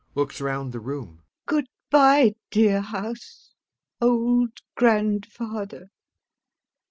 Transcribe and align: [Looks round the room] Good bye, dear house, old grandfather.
[Looks 0.15 0.41
round 0.41 0.71
the 0.71 0.79
room] 0.79 1.21
Good 1.45 1.67
bye, 1.91 2.33
dear 2.49 2.81
house, 2.81 3.53
old 4.01 4.63
grandfather. 4.73 5.91